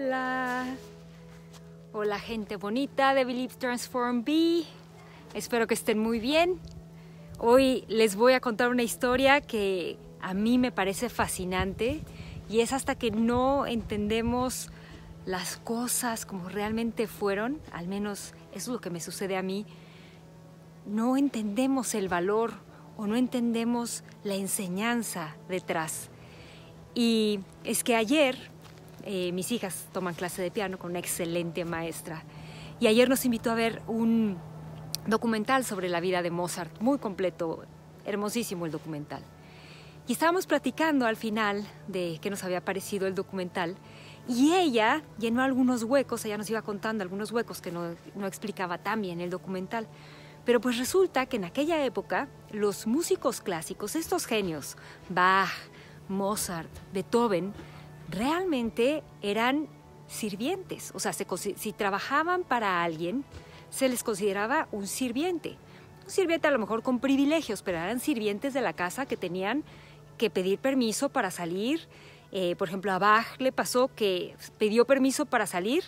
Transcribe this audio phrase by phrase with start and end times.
[0.00, 0.64] Hola.
[1.92, 4.62] Hola gente bonita de Believe Transform B.
[5.34, 6.60] Espero que estén muy bien.
[7.38, 12.00] Hoy les voy a contar una historia que a mí me parece fascinante
[12.48, 14.70] y es hasta que no entendemos
[15.26, 19.66] las cosas como realmente fueron, al menos eso es lo que me sucede a mí,
[20.86, 22.52] no entendemos el valor
[22.96, 26.08] o no entendemos la enseñanza detrás.
[26.94, 28.50] Y es que ayer
[29.10, 32.24] eh, mis hijas toman clase de piano con una excelente maestra.
[32.78, 34.36] Y ayer nos invitó a ver un
[35.06, 37.64] documental sobre la vida de Mozart, muy completo,
[38.04, 39.22] hermosísimo el documental.
[40.06, 43.76] Y estábamos platicando al final de qué nos había parecido el documental
[44.28, 48.76] y ella llenó algunos huecos, ella nos iba contando algunos huecos que no, no explicaba
[48.76, 49.88] tan bien el documental.
[50.44, 54.76] Pero pues resulta que en aquella época los músicos clásicos, estos genios,
[55.08, 55.48] Bach,
[56.10, 57.54] Mozart, Beethoven,
[58.08, 59.68] realmente eran
[60.06, 60.92] sirvientes.
[60.94, 63.24] O sea, si trabajaban para alguien,
[63.70, 65.56] se les consideraba un sirviente.
[66.04, 69.64] Un sirviente a lo mejor con privilegios, pero eran sirvientes de la casa que tenían
[70.16, 71.80] que pedir permiso para salir.
[72.32, 75.84] Eh, por ejemplo, a Bach le pasó que pidió permiso para salir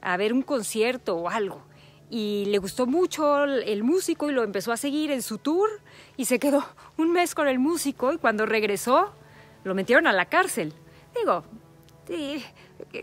[0.00, 1.62] a ver un concierto o algo.
[2.10, 5.70] Y le gustó mucho el músico y lo empezó a seguir en su tour
[6.16, 6.62] y se quedó
[6.98, 9.14] un mes con el músico y cuando regresó
[9.64, 10.74] lo metieron a la cárcel.
[12.06, 12.44] Sí,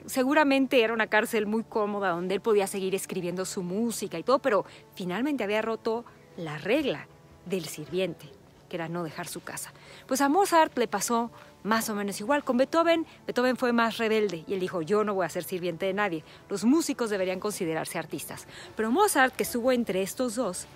[0.08, 4.40] seguramente era una cárcel muy cómoda donde él podía seguir escribiendo su música y todo,
[4.40, 6.04] pero finalmente había roto
[6.36, 7.08] la regla
[7.46, 8.28] del sirviente,
[8.68, 9.72] que era no dejar su casa.
[10.06, 11.32] Pues a Mozart le pasó
[11.64, 12.44] más o menos igual.
[12.44, 15.86] Con Beethoven, Beethoven fue más rebelde y él dijo, yo no voy a ser sirviente
[15.86, 18.48] de nadie, los músicos deberían considerarse artistas.
[18.76, 20.68] Pero Mozart, que estuvo entre estos dos,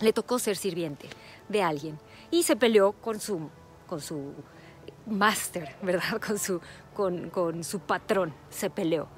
[0.00, 1.08] le tocó ser sirviente
[1.48, 1.98] de alguien
[2.30, 3.48] y se peleó con su,
[3.86, 4.32] con su
[5.06, 6.20] máster, ¿verdad?
[6.26, 6.60] Con su,
[6.94, 9.08] con, con su patrón se peleó.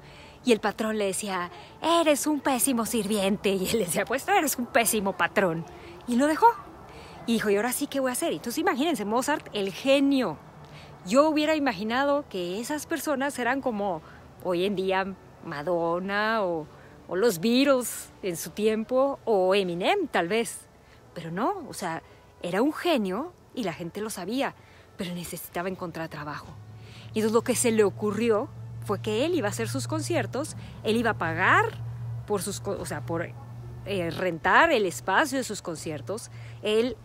[0.45, 1.49] Y el patrón le decía,
[1.81, 3.49] eres un pésimo sirviente.
[3.55, 5.65] Y él le decía, pues tú eres un pésimo patrón.
[6.07, 6.47] Y lo dejó.
[7.25, 8.31] Y dijo, ¿y ahora sí qué voy a hacer?
[8.31, 10.37] Entonces imagínense, Mozart, el genio.
[11.07, 14.01] Yo hubiera imaginado que esas personas eran como
[14.43, 15.13] hoy en día
[15.43, 16.67] Madonna o,
[17.07, 20.67] o los Beatles en su tiempo o Eminem tal vez.
[21.15, 22.03] Pero no, o sea,
[22.43, 24.53] era un genio y la gente lo sabía
[24.97, 26.47] pero necesitaba encontrar trabajo.
[27.13, 28.49] Y entonces lo que se le ocurrió
[28.85, 31.65] fue que él iba a hacer sus conciertos, él iba a pagar
[32.27, 33.29] por sus, o sea, por
[33.85, 36.29] eh, rentar el espacio de sus conciertos,
[36.61, 36.95] él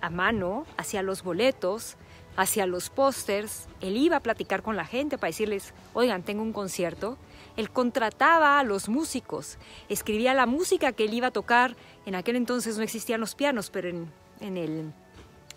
[0.00, 1.96] a mano hacía los boletos,
[2.36, 6.52] hacía los pósters, él iba a platicar con la gente para decirles, oigan, tengo un
[6.52, 7.16] concierto,
[7.56, 9.58] él contrataba a los músicos,
[9.88, 11.76] escribía la música que él iba a tocar,
[12.06, 14.10] en aquel entonces no existían los pianos, pero en,
[14.40, 14.92] en el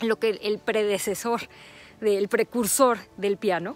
[0.02, 1.42] lo que el predecesor,
[2.02, 3.76] del precursor del piano.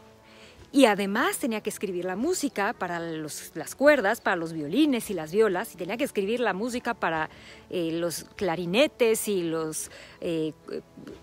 [0.74, 5.34] Y además tenía que escribir la música para las cuerdas, para los violines y las
[5.34, 7.30] violas, y tenía que escribir la música para
[7.70, 10.54] eh, los clarinetes y los, eh,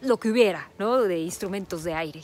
[0.03, 1.01] lo que hubiera, ¿no?
[1.01, 2.21] De instrumentos de aire.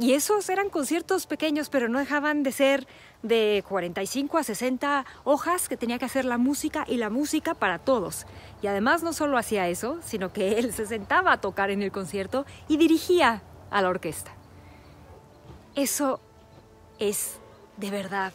[0.00, 2.86] Y esos eran conciertos pequeños, pero no dejaban de ser
[3.22, 7.80] de 45 a 60 hojas que tenía que hacer la música y la música para
[7.80, 8.24] todos.
[8.62, 11.90] Y además no solo hacía eso, sino que él se sentaba a tocar en el
[11.90, 14.30] concierto y dirigía a la orquesta.
[15.74, 16.20] Eso
[17.00, 17.40] es
[17.76, 18.32] de verdad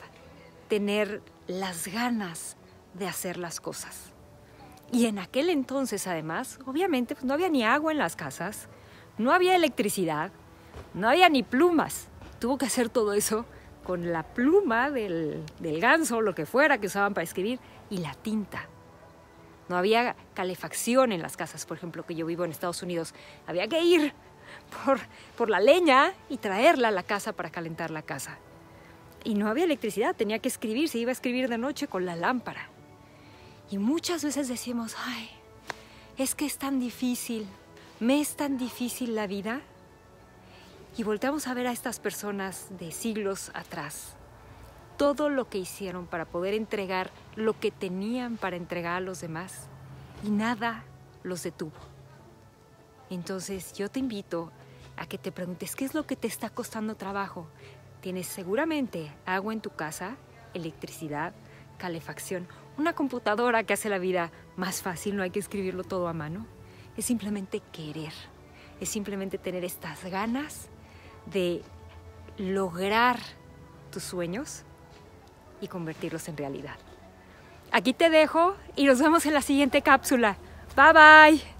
[0.67, 2.57] tener las ganas
[2.93, 4.11] de hacer las cosas.
[4.91, 8.67] Y en aquel entonces además, obviamente, pues, no había ni agua en las casas,
[9.17, 10.31] no había electricidad,
[10.93, 12.07] no había ni plumas.
[12.39, 13.45] Tuvo que hacer todo eso
[13.83, 18.13] con la pluma del, del ganso, lo que fuera que usaban para escribir, y la
[18.13, 18.67] tinta.
[19.69, 23.13] No había calefacción en las casas, por ejemplo, que yo vivo en Estados Unidos.
[23.47, 24.13] Había que ir
[24.85, 24.99] por,
[25.37, 28.37] por, la leña y traerla a la casa para calentar la casa.
[29.23, 32.15] Y no había electricidad, tenía que escribir, se iba a escribir de noche con la
[32.15, 32.69] lámpara.
[33.71, 35.29] Y muchas veces decimos, ay,
[36.17, 37.47] es que es tan difícil,
[37.99, 39.61] me es tan difícil la vida
[40.95, 44.15] y volteamos a ver a estas personas de siglos atrás,
[44.97, 49.67] todo lo que hicieron para poder entregar lo que tenían para entregar a los demás
[50.23, 50.83] y nada
[51.23, 51.73] los detuvo.
[53.09, 54.51] Entonces yo te invito
[54.95, 57.47] a que te preguntes qué es lo que te está costando trabajo.
[58.01, 60.17] Tienes seguramente agua en tu casa,
[60.53, 61.33] electricidad,
[61.77, 62.47] calefacción,
[62.77, 66.45] una computadora que hace la vida más fácil, no hay que escribirlo todo a mano.
[66.97, 68.13] Es simplemente querer,
[68.79, 70.69] es simplemente tener estas ganas
[71.25, 71.61] de
[72.37, 73.19] lograr
[73.91, 74.63] tus sueños
[75.61, 76.75] y convertirlos en realidad.
[77.71, 80.37] Aquí te dejo y nos vemos en la siguiente cápsula.
[80.75, 81.52] Bye bye.